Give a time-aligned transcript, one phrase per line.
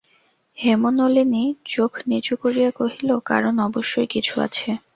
[0.57, 1.43] হেমনলিনী
[1.65, 4.69] চোখ নিচু করিয়া কহিল, কারণ অবশ্যই কিছু আছে।